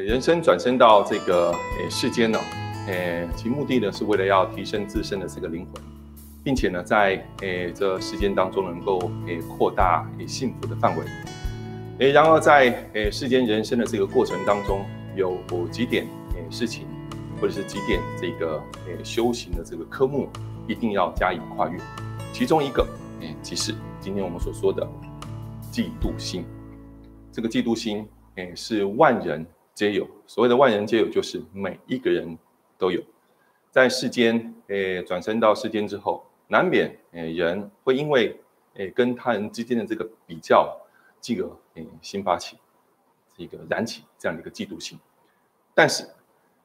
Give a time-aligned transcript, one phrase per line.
[0.00, 2.38] 人生转生到这个诶世间呢，
[2.86, 5.82] 诶其目的呢是为了要提升自身的这个灵魂，
[6.42, 11.04] 并且呢在诶这世间当中能够诶扩大诶幸福的范围。
[11.98, 14.82] 诶然而在诶世间人生的这个过程当中，
[15.14, 15.36] 有
[15.70, 16.06] 几点
[16.36, 16.86] 诶事情，
[17.38, 20.26] 或者是几点这个诶修行的这个科目，
[20.66, 21.78] 一定要加以跨越。
[22.32, 22.82] 其中一个
[23.20, 24.88] 诶即是今天我们所说的
[25.70, 26.46] 嫉妒心。
[27.30, 29.46] 这个嫉妒心诶是万人。
[29.74, 32.38] 皆有所谓的万人皆有，就是每一个人
[32.76, 33.02] 都有，
[33.70, 38.38] 在世间，诶，转生到世间之后，难免，诶，人会因为，
[38.74, 40.78] 诶，跟他人之间的这个比较，
[41.20, 42.58] 继而，诶，心发起，
[43.36, 44.98] 这个燃起这样的一个嫉妒心。
[45.74, 46.06] 但是，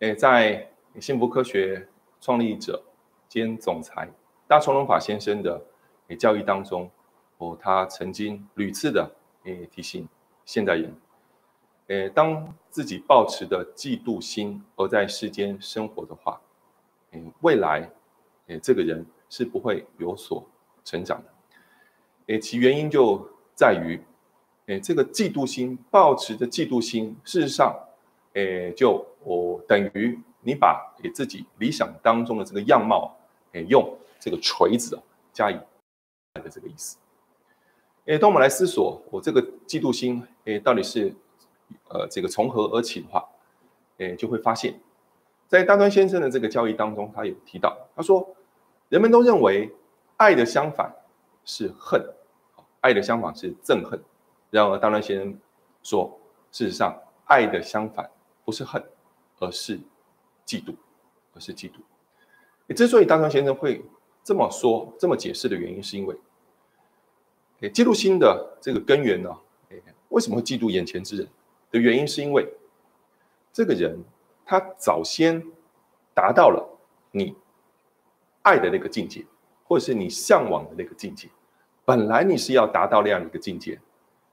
[0.00, 1.88] 诶，在幸福科学
[2.20, 2.82] 创立者
[3.28, 4.08] 兼总裁
[4.48, 5.62] 大从容法先生的
[6.08, 6.90] 诶教育当中，
[7.38, 9.08] 哦，他曾经屡次的，
[9.44, 10.08] 诶，提醒
[10.44, 10.92] 现代人。
[11.88, 16.38] 诶，当自己抱持的嫉妒心而在世间生活的话，
[17.12, 17.90] 诶，未来，
[18.48, 20.46] 诶，这个人是不会有所
[20.84, 21.32] 成长的。
[22.26, 23.98] 诶，其原因就在于，
[24.66, 27.74] 诶，这个嫉妒心，抱持的嫉妒心，事实上，
[28.34, 33.16] 诶，就我等于你把给自己理想当中的这个样貌，
[33.52, 35.02] 诶，用这个锤子啊
[35.32, 35.54] 加以
[36.34, 36.98] 的这个意思。
[38.04, 41.14] 诶，当我们来思索，我这个嫉妒心，诶，到底是？
[41.88, 43.28] 呃，这个从何而起的话，
[43.98, 44.78] 诶，就会发现，
[45.46, 48.36] 在大端先生的这个交易当中，他有提到，他说，
[48.88, 49.74] 人们都认为
[50.16, 50.94] 爱的相反
[51.44, 52.14] 是恨，
[52.80, 53.98] 爱的相反是憎恨。
[54.50, 55.38] 然而，大端先生
[55.82, 56.18] 说，
[56.52, 56.94] 事实上，
[57.26, 58.10] 爱的相反
[58.44, 58.82] 不是恨，
[59.38, 59.78] 而是
[60.46, 60.74] 嫉妒，
[61.34, 62.74] 而是嫉妒。
[62.74, 63.84] 之所以大端先生会
[64.22, 66.14] 这么说、这么解释的原因，是因为，
[67.60, 69.34] 诶，嫉妒心的这个根源呢，
[69.70, 71.28] 诶，为什么会嫉妒眼前之人？
[71.70, 72.54] 的原因是因为
[73.52, 74.02] 这个人
[74.46, 75.42] 他早先
[76.14, 76.78] 达到了
[77.10, 77.36] 你
[78.42, 79.26] 爱的那个境界，
[79.64, 81.28] 或者是你向往的那个境界。
[81.84, 83.78] 本来你是要达到那样的一个境界，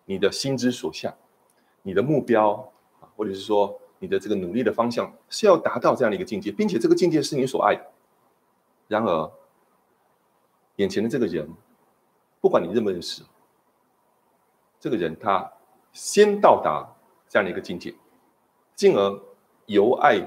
[0.05, 1.13] 你的心之所向，
[1.81, 7.85] 你的目标啊，或者是说你的这个努力的方向是要达到这样的一个境界，并且这个境界是你所爱的。
[8.87, 9.31] 然而，
[10.77, 11.49] 眼前的这个人，
[12.39, 13.23] 不管你认不认识，
[14.79, 15.51] 这个人他
[15.91, 16.94] 先到达。
[17.27, 17.93] 这样的一个境界，
[18.75, 19.21] 进而
[19.65, 20.19] 由爱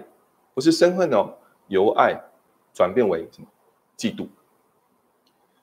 [0.55, 1.35] 不是生恨哦，
[1.69, 2.21] 由爱
[2.75, 3.49] 转变为什么？
[3.97, 4.27] 嫉妒。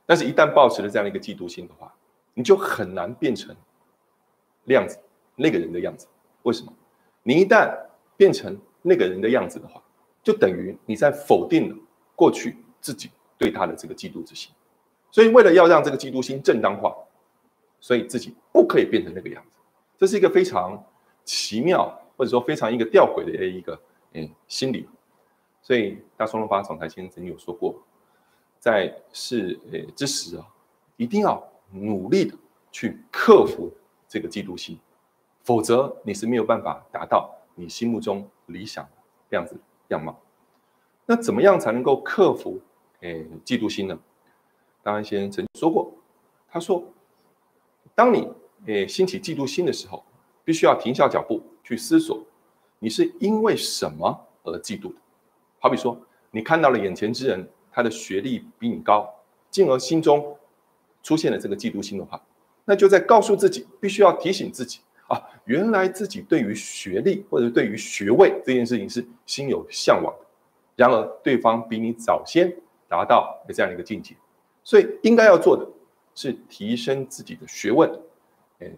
[0.06, 1.94] 但是，一旦保持了这样的一个嫉妒心的话，
[2.34, 3.56] 你就很难变成
[4.64, 5.00] 那样子
[5.36, 6.08] 那个人的样子。
[6.44, 6.72] 为什么？
[7.24, 7.76] 你一旦
[8.16, 9.82] 变成那个人的样子的话，
[10.24, 11.76] 就等于你在否定了
[12.16, 14.52] 过去自己对他的这个嫉妒之心。
[15.12, 16.96] 所以，为了要让这个嫉妒心正当化，
[17.80, 19.58] 所以自己不可以变成那个样子。
[19.98, 20.84] 这是一个非常。
[21.26, 23.78] 奇妙，或者说非常一个吊诡的一个
[24.14, 24.88] 嗯心理，
[25.62, 27.76] 所以大双龙法总裁先生曾经有说过，
[28.60, 30.48] 在世呃之时啊，
[30.96, 32.38] 一定要努力的
[32.72, 33.74] 去克服
[34.08, 34.80] 这个嫉妒心，
[35.42, 38.88] 否则你是没有办法达到你心目中理想
[39.28, 40.18] 这样子样貌。
[41.08, 42.62] 那怎么样才能够克服
[43.02, 44.00] 诶嫉妒心呢？
[44.84, 45.92] 当然先生曾经说过，
[46.48, 46.84] 他说，
[47.96, 48.32] 当你
[48.68, 50.04] 诶兴起嫉妒心的时候。
[50.46, 52.24] 必须要停下脚步去思索，
[52.80, 54.96] 你是因为什么而嫉妒的？
[55.60, 56.00] 好比说，
[56.32, 59.12] 你看到了眼前之人，他的学历比你高，
[59.50, 60.38] 进而心中
[61.02, 62.22] 出现了这个嫉妒心的话，
[62.64, 70.26] 那就在告诉自己，必须要提醒自己啊，原来自己对于学历或者对于学位这件事情是心有向往的。
[70.76, 72.56] 然而，对方比你早先
[72.88, 74.16] 达到这样一个境界，
[74.64, 75.66] 所以应该要做的
[76.14, 77.90] 是提升自己的学问，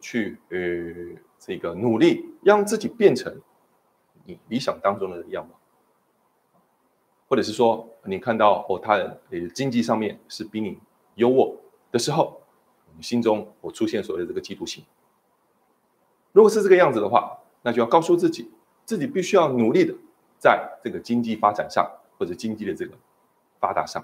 [0.01, 1.21] 去呃。
[1.39, 3.31] 这个努力让自己变成
[4.25, 5.53] 你理想当中的样貌，
[7.29, 10.79] 或者是说你看到哦他人呃经济上面是比你
[11.13, 11.53] 优渥
[11.91, 12.41] 的时候，
[12.95, 14.83] 你心中我出现所谓的这个嫉妒心。
[16.31, 18.49] 如果是这个样子的话，那就要告诉自己，
[18.83, 19.93] 自己必须要努力的
[20.39, 21.87] 在这个经济发展上
[22.17, 22.95] 或者经济的这个
[23.59, 24.03] 发达上，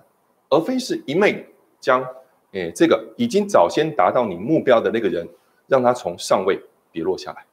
[0.49, 1.47] 而非是一昧
[1.79, 2.05] 将
[2.51, 5.27] 诶这个已经早先达到你目标的那个人，
[5.67, 6.61] 让他从上位。
[6.93, 7.43] 跌落下来。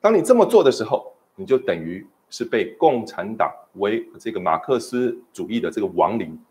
[0.00, 6.42] 当你这么做的时候，你就等于是被共产党为这个马克思主义的这个亡灵，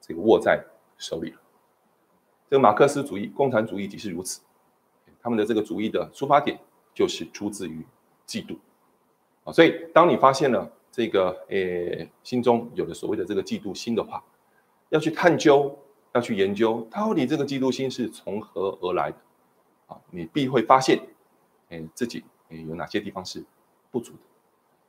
[0.00, 0.60] 这个握在
[0.98, 1.36] 手里了。
[2.50, 4.40] 这个马克思主义、共产主义即是如此。
[5.22, 6.58] 他们的这个主义的出发点
[6.92, 7.86] 就是出自于
[8.26, 8.56] 嫉妒
[9.44, 9.52] 啊。
[9.52, 14.20] 所以，当你发现了这个诶心中有了所谓的这个嫉妒心的话，
[14.88, 15.78] 要去探究，
[16.12, 19.16] 要去研究到底这个嫉妒心是从何而来的
[20.10, 21.00] 你必会发现。
[21.74, 23.42] 嗯，自己嗯有哪些地方是
[23.90, 24.18] 不足的？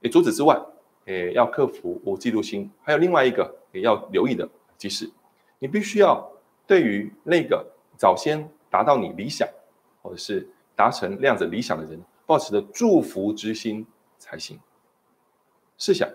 [0.02, 0.62] 诶，除此之外，
[1.06, 5.10] 诶，要克服无嫉妒心，还有另外一个也要留意的，就是
[5.60, 6.30] 你必须要
[6.68, 7.66] 对于那个
[7.98, 9.48] 早先达到你理想，
[10.02, 10.46] 或者是
[10.76, 14.60] 达成量子理想的人，抱持着祝福之心才行。
[15.78, 16.10] 试想，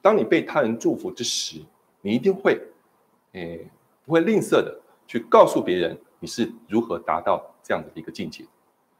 [0.00, 1.60] 当你被他人祝福之时，
[2.00, 2.60] 你一定会，
[3.32, 3.68] 诶，
[4.04, 8.44] 不会吝啬的去告诉别人你是如何达到这样的一个境界。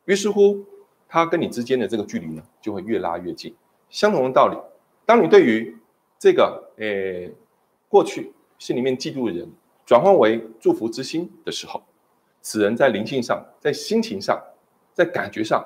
[0.06, 0.64] 于是乎，
[1.08, 3.54] 他跟你之间的这个距离呢，就会越拉越近。
[3.88, 4.58] 相同的道理，
[5.06, 5.78] 当你对于
[6.18, 7.32] 这个诶
[7.88, 9.48] 过去心里面嫉妒的人，
[9.86, 11.80] 转换为祝福之心的时候，
[12.40, 14.42] 此人在灵性上、在心情上、
[14.92, 15.64] 在感觉上，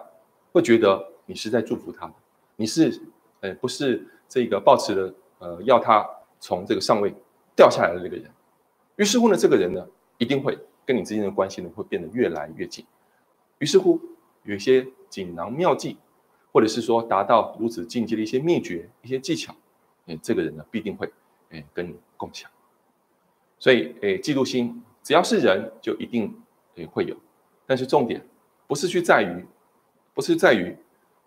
[0.52, 2.12] 会觉得你是在祝福他，
[2.56, 3.00] 你是
[3.40, 6.06] 诶不是这个抱持的呃要他
[6.38, 7.14] 从这个上位
[7.54, 8.30] 掉下来的那个人。
[8.96, 9.86] 于是乎呢，这个人呢，
[10.18, 12.86] 一定会跟你之间的关系呢，会变得越来越紧。
[13.58, 14.00] 于是乎，
[14.44, 15.98] 有一些锦囊妙计，
[16.52, 19.54] 或者是说达到如此境界的一些秘诀、一些技巧，
[20.06, 21.12] 哎，这个人呢，必定会
[21.50, 22.48] 哎跟你共享。
[23.58, 26.32] 所以，哎，嫉妒心只要是人，就一定
[26.76, 27.16] 哎会有。
[27.66, 28.24] 但是重点
[28.68, 29.44] 不是去在于，
[30.14, 30.76] 不是在于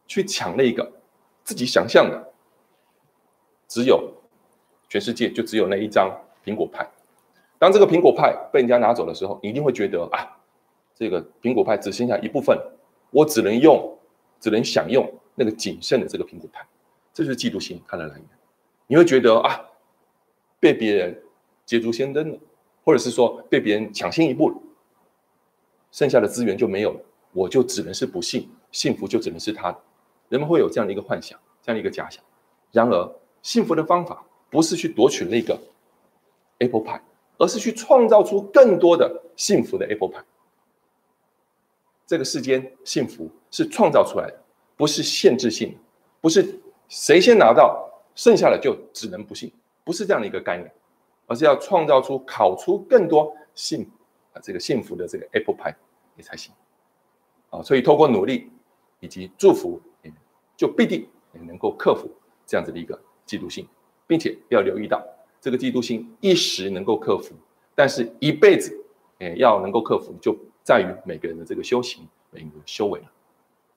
[0.07, 1.01] 去抢那个
[1.43, 2.33] 自己想象的，
[3.67, 4.13] 只有
[4.87, 6.09] 全世界就只有那一张
[6.45, 6.89] 苹果派。
[7.59, 10.37] 当这个苹果派被人家拿走的时候，你一定会觉得啊，
[10.95, 12.57] 这个苹果派只剩下一部分，
[13.11, 13.97] 我只能用，
[14.39, 16.65] 只能享用那个仅剩的这个苹果派，
[17.13, 18.25] 这就是嫉妒心它的来源。
[18.87, 19.59] 你会觉得啊，
[20.59, 21.21] 被别人
[21.65, 22.39] 捷足先登了，
[22.83, 24.55] 或者是说被别人抢先一步了，
[25.91, 27.01] 剩下的资源就没有了，
[27.33, 29.77] 我就只能是不幸，幸福就只能是他的。
[30.29, 32.23] 人们会有这样的一个幻想，这样的一个假想。
[32.71, 35.59] 然而，幸福的方法不是去夺取那个
[36.59, 37.01] apple pie。
[37.39, 40.23] 而是去创造出更多的幸福的 Apple Pie。
[42.05, 44.39] 这个世间幸福是创造出来的，
[44.75, 45.77] 不是限制性的，
[46.21, 49.51] 不是谁先拿到，剩下的就只能不幸，
[49.83, 50.71] 不是这样的一个概念，
[51.27, 53.89] 而是要创造出、烤出更多幸
[54.33, 55.75] 啊这个幸福的这个 Apple Pie
[56.17, 56.53] 也才行。
[57.51, 58.51] 啊，所以透过努力
[58.99, 59.81] 以及祝福，
[60.57, 62.09] 就必定也能够克服
[62.45, 63.65] 这样子的一个嫉妒心，
[64.05, 65.01] 并且要留意到。
[65.41, 67.33] 这个嫉妒心一时能够克服，
[67.75, 68.77] 但是一辈子，
[69.19, 73.05] 哎，要能够克服，就在于每个人的这个修行、每个人的修为了。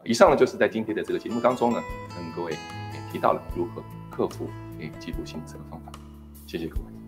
[0.05, 1.81] 以上呢，就是在今天的这个节目当中呢，
[2.17, 4.49] 跟各位也提到了如何克服
[4.81, 5.93] 诶嫉妒心这个方法。
[6.47, 7.02] 谢谢各位。